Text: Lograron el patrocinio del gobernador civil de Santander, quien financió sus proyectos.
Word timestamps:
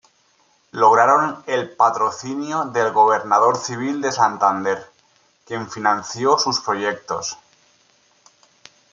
Lograron 0.71 1.43
el 1.45 1.75
patrocinio 1.75 2.63
del 2.65 2.91
gobernador 2.91 3.55
civil 3.55 4.01
de 4.01 4.11
Santander, 4.11 4.83
quien 5.45 5.69
financió 5.69 6.39
sus 6.39 6.59
proyectos. 6.59 7.37